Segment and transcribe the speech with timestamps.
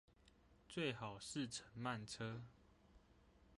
[0.67, 2.41] 最好是乘慢車